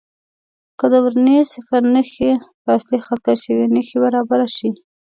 که 0.79 0.85
د 0.93 0.95
ورنیې 1.05 1.41
د 1.45 1.49
صفر 1.53 1.81
نښه 1.93 2.31
پر 2.61 2.71
اصلي 2.77 2.99
خط 3.05 3.19
کش 3.25 3.41
یوې 3.51 3.65
نښې 3.75 3.97
برابره 4.03 4.47
شي. 4.55 4.69